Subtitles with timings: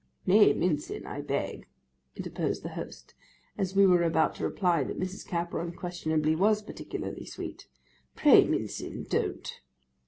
[0.25, 1.67] 'Nay, Mincin—I beg,'
[2.15, 3.13] interposed the host,
[3.55, 5.23] as we were about to reply that Mrs.
[5.27, 7.67] Capper unquestionably was particularly sweet.
[8.15, 9.61] 'Pray, Mincin, don't.